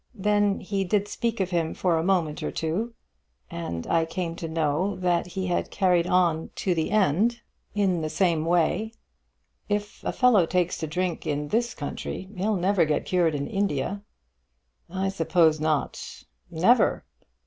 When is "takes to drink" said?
10.47-11.27